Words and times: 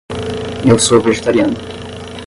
Eu 0.67 0.79
sou 0.79 0.99
vegetariana. 0.99 1.53